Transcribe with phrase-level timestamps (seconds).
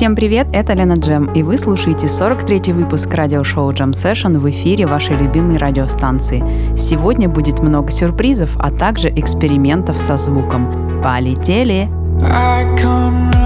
[0.00, 4.86] Всем привет, это Лена Джем, и вы слушаете 43-й выпуск радиошоу Джем Session в эфире
[4.86, 6.42] вашей любимой радиостанции.
[6.74, 11.02] Сегодня будет много сюрпризов, а также экспериментов со звуком.
[11.04, 11.86] Полетели!
[12.22, 13.39] I come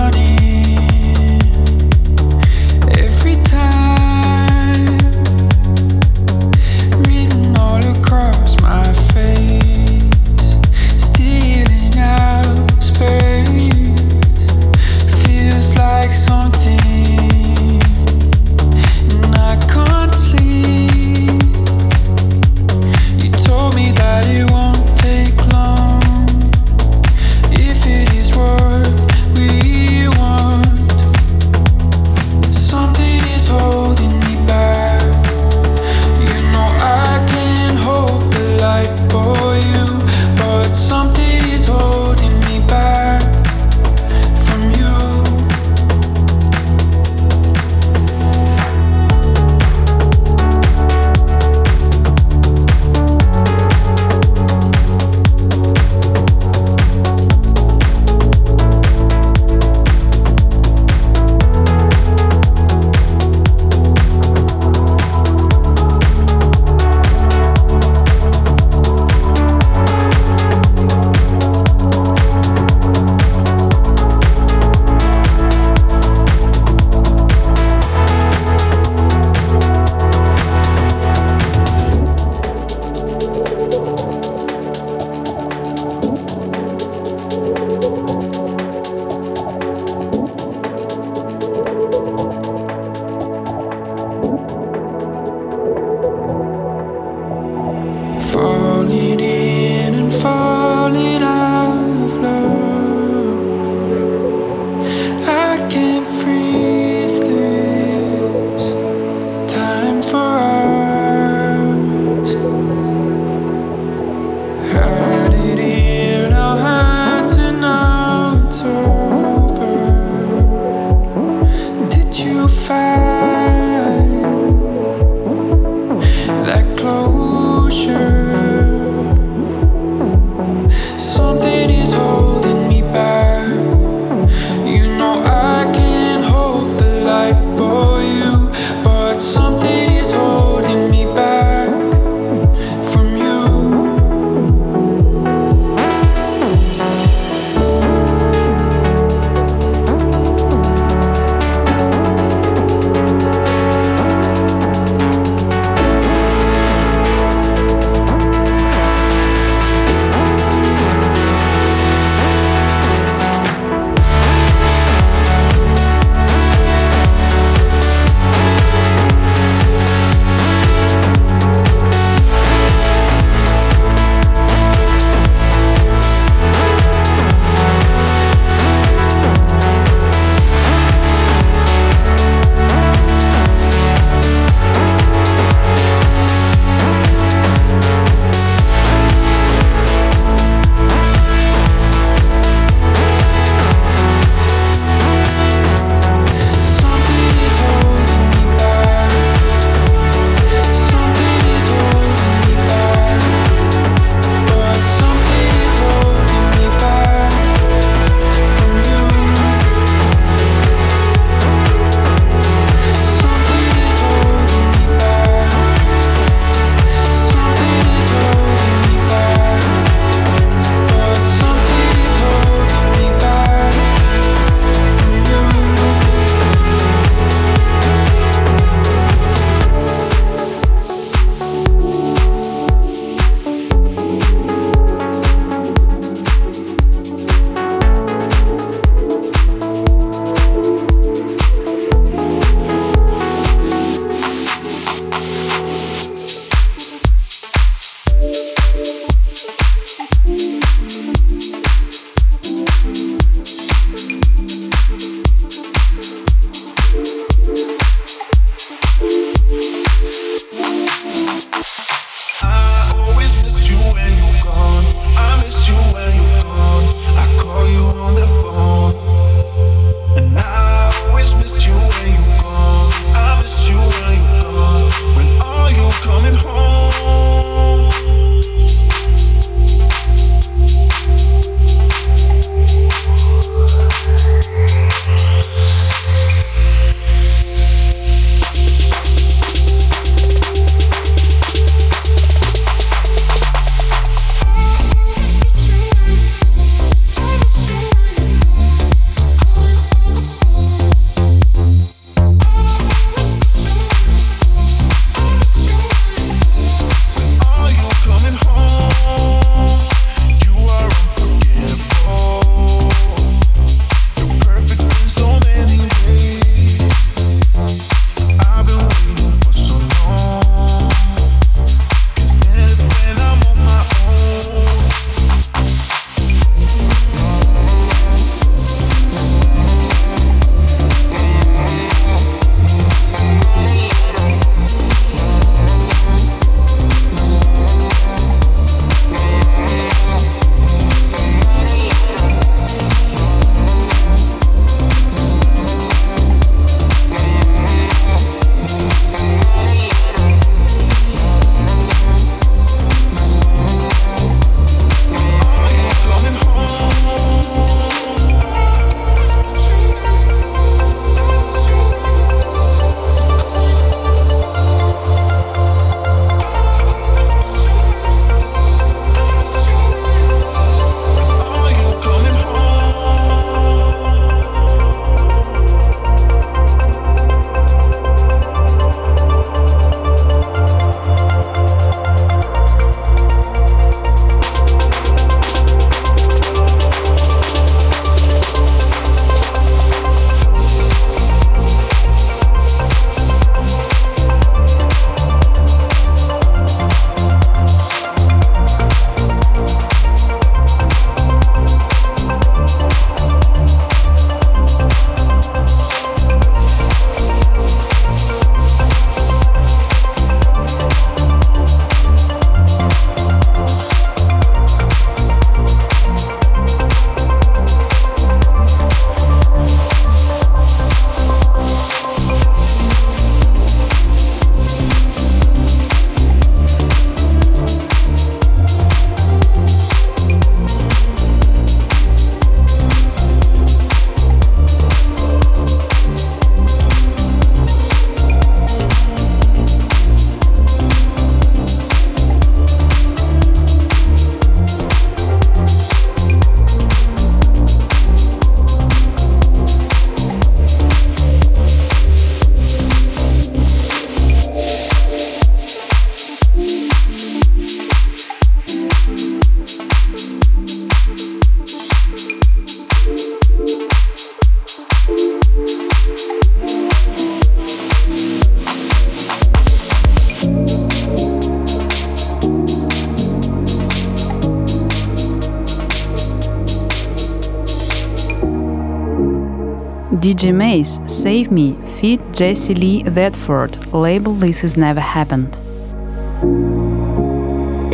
[480.53, 482.21] MASE, Save Me, feat.
[482.33, 485.57] Jessie Lee Thetford, label This Has Never Happened.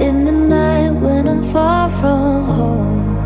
[0.00, 3.16] In the night when I'm far from home,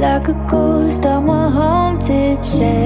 [0.00, 2.83] like a ghost, on my a haunted shell.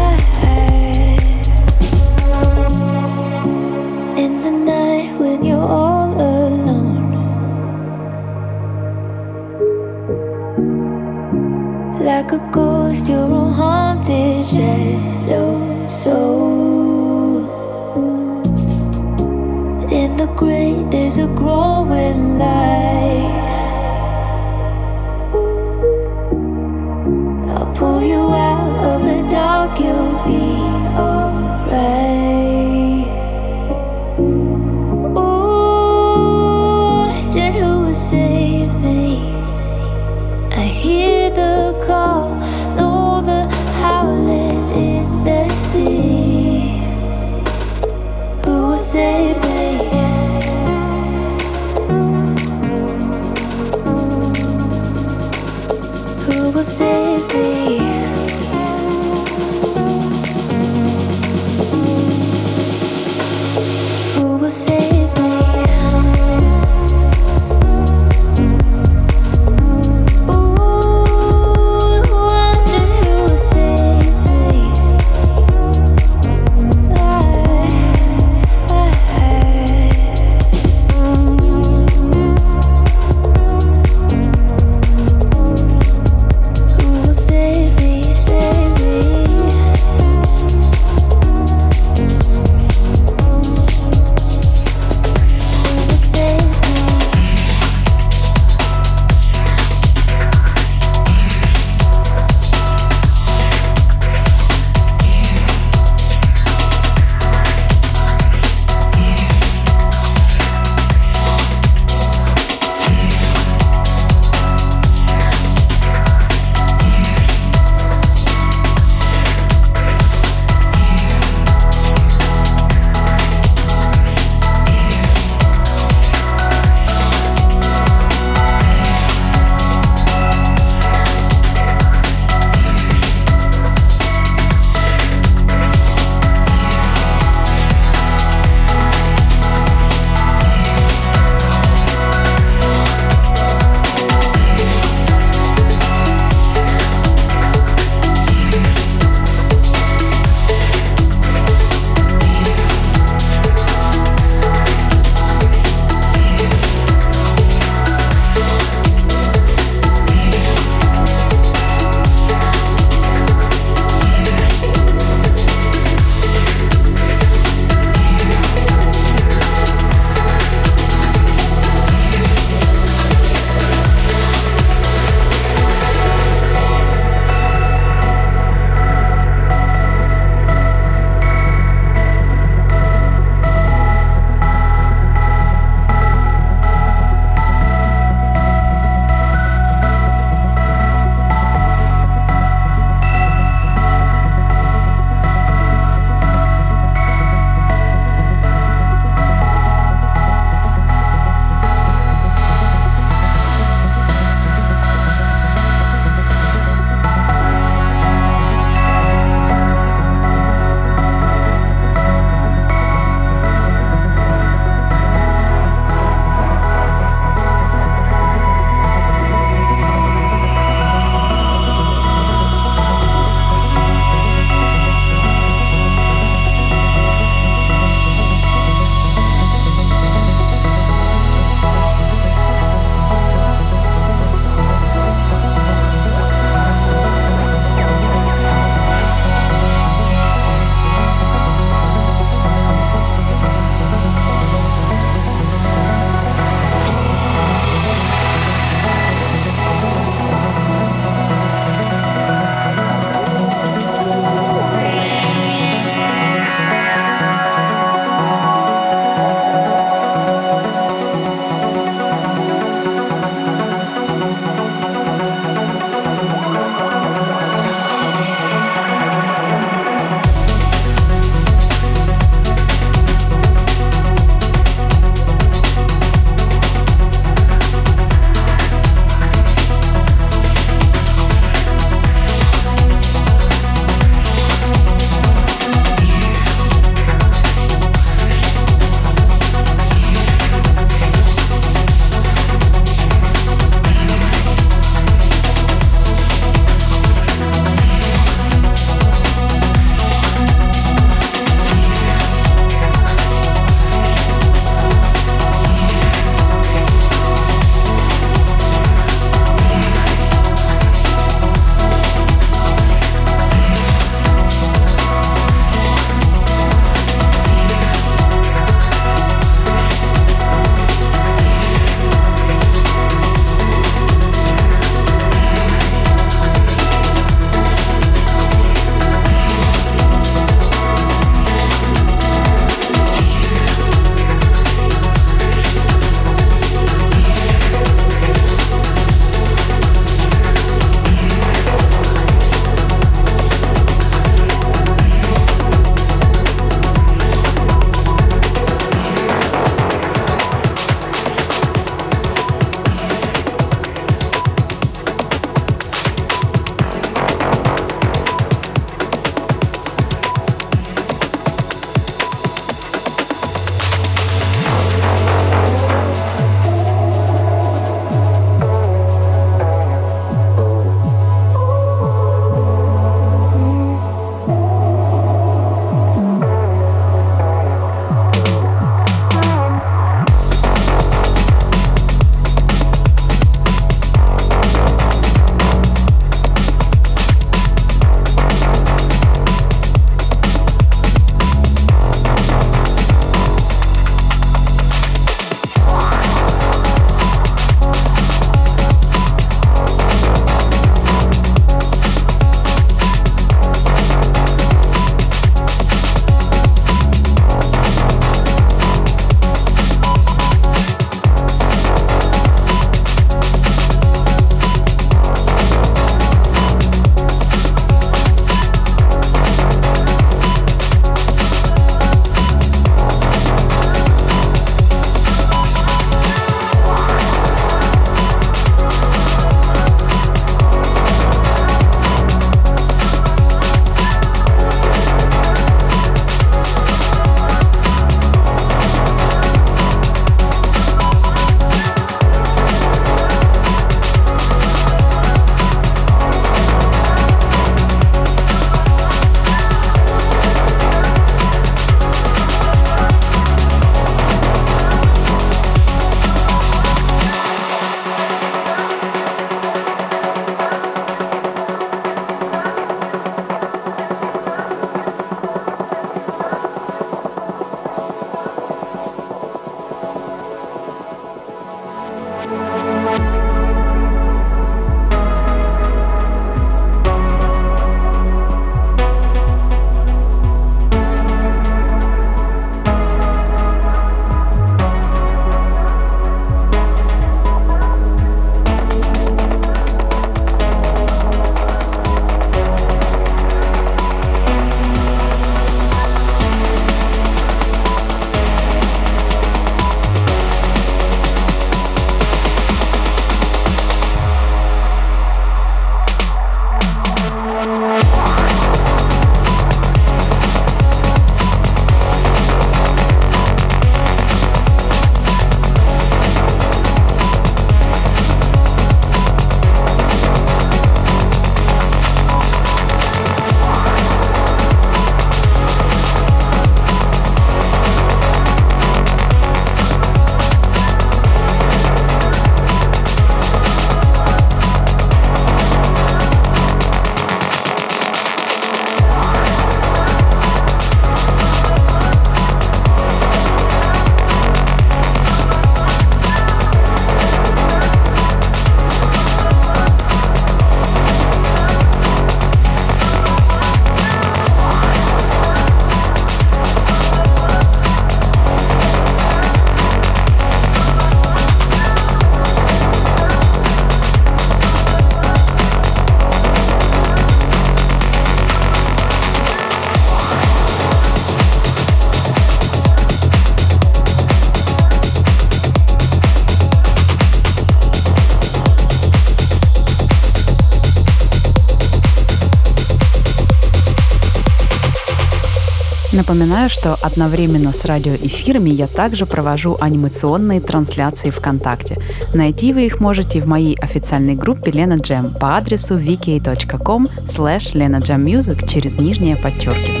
[586.33, 591.97] Напоминаю, что одновременно с радиоэфирами я также провожу анимационные трансляции ВКонтакте.
[592.33, 598.65] Найти вы их можете в моей официальной группе Лена Джем по адресу vk.com slash Music
[598.65, 600.00] через нижнее подчеркивание.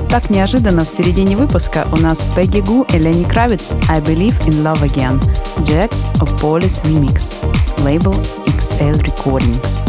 [0.00, 4.38] вот так неожиданно в середине выпуска у нас Пегги Гу и Ленни Кравиц «I Believe
[4.46, 5.18] in Love Again»
[5.64, 7.32] Jax Opolis Remix,
[7.82, 8.12] лейбл
[8.44, 9.85] XL Recordings.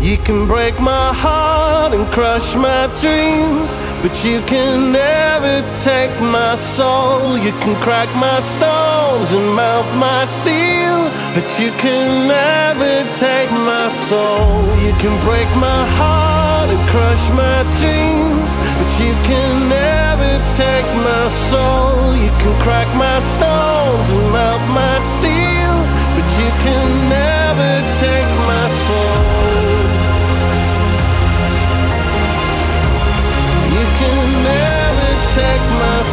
[0.00, 3.76] You can break my heart and crush my dreams.
[4.02, 7.38] But you can never take my soul.
[7.38, 10.98] You can crack my stones and melt my steel.
[11.38, 14.58] But you can never take my soul.
[14.82, 18.50] You can break my heart and crush my dreams.
[18.82, 21.94] But you can never take my soul.
[22.16, 25.76] You can crack my stones and melt my steel.
[26.18, 27.70] But you can never
[28.02, 29.21] take my soul.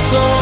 [0.10, 0.39] soul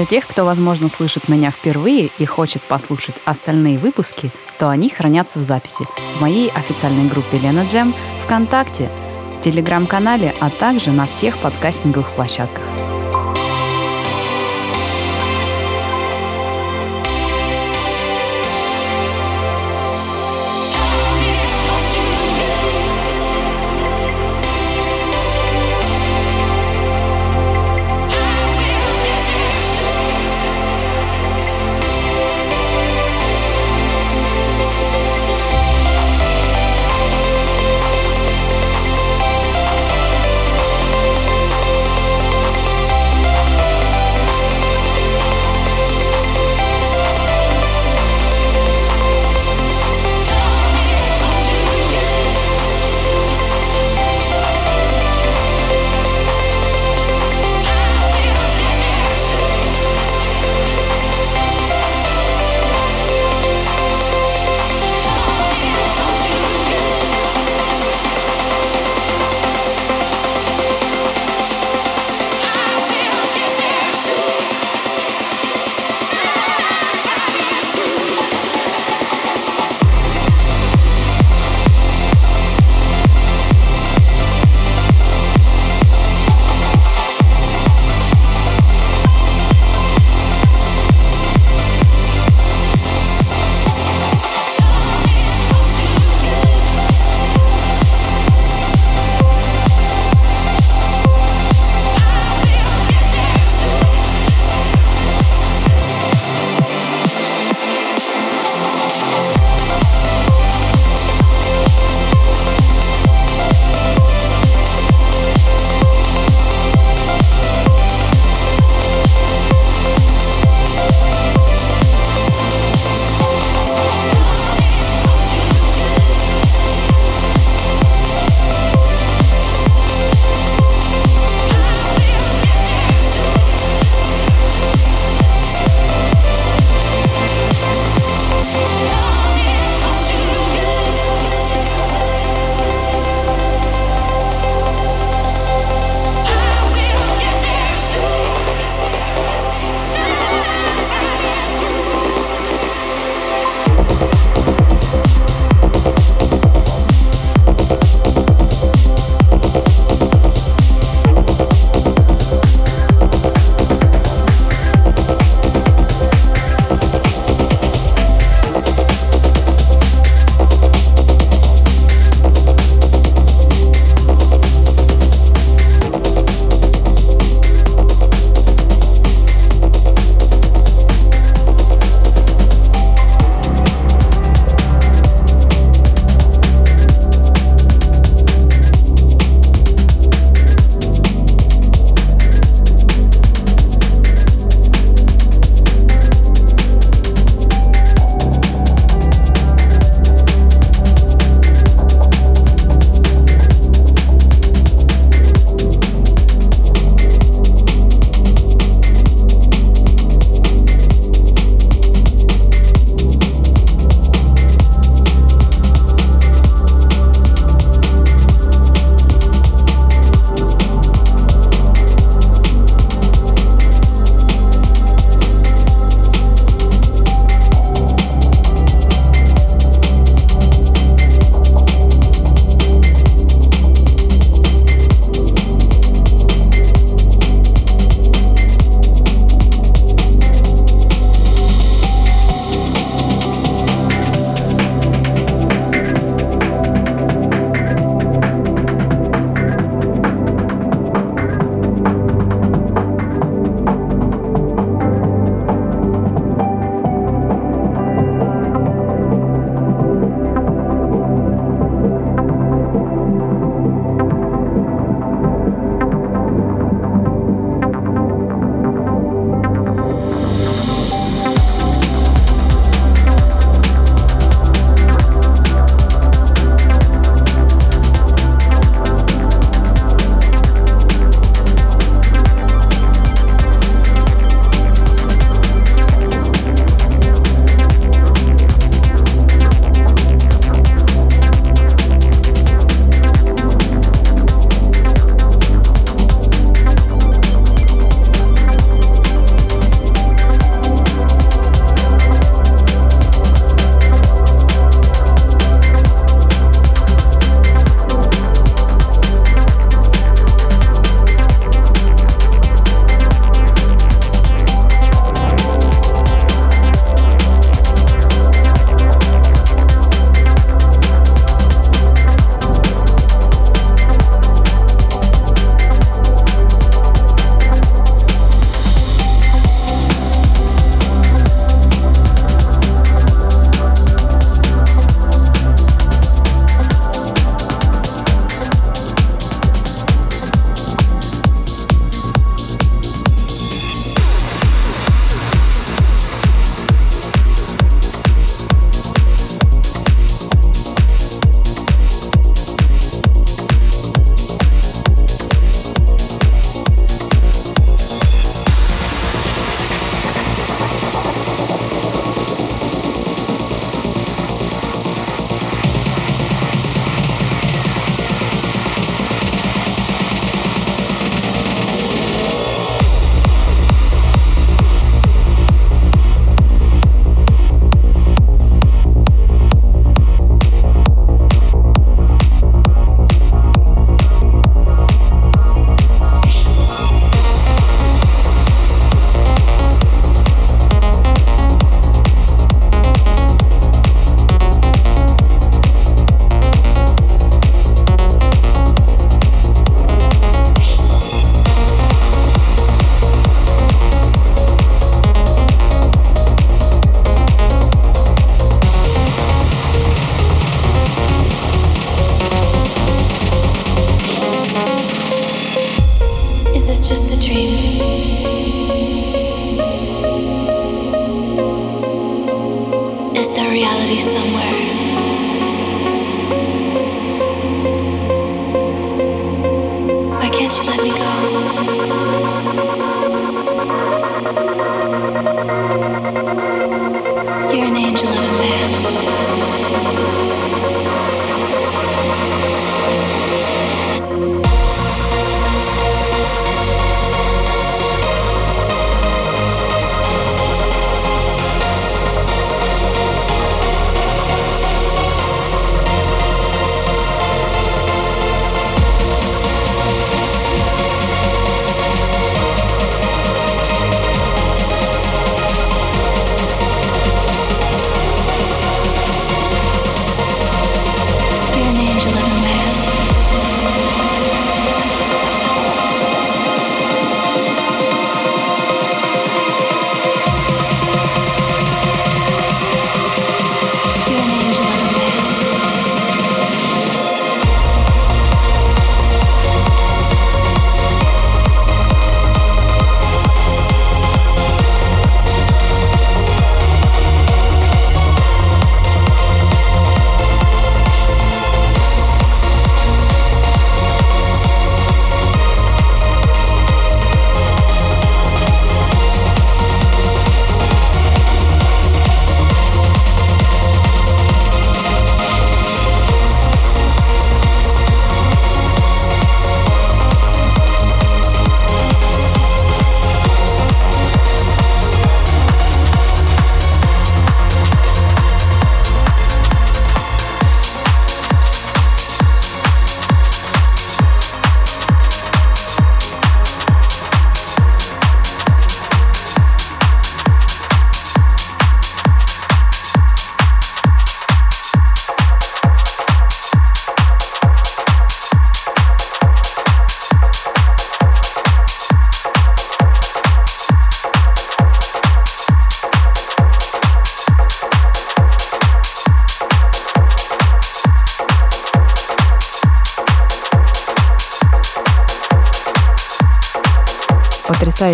[0.00, 5.40] Для тех, кто, возможно, слышит меня впервые и хочет послушать остальные выпуски, то они хранятся
[5.40, 5.84] в записи
[6.16, 7.94] в моей официальной группе «Лена Джем»
[8.24, 8.88] ВКонтакте,
[9.36, 12.64] в Телеграм-канале, а также на всех подкастинговых площадках.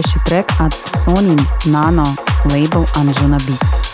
[0.02, 2.06] потрясающий трек от Sony Nano,
[2.44, 3.85] лейбл Anjuna Beats.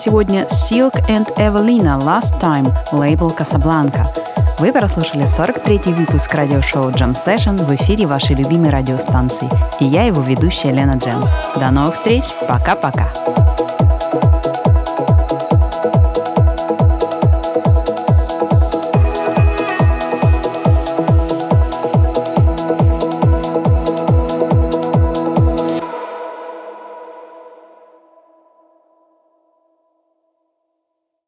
[0.00, 4.06] сегодня Silk and Evelina Last Time, лейбл Casablanca.
[4.58, 9.48] Вы прослушали 43-й выпуск радиошоу Jam Session в эфире вашей любимой радиостанции.
[9.78, 11.22] И я его ведущая Лена Джем.
[11.56, 12.24] До новых встреч.
[12.48, 13.12] Пока-пока.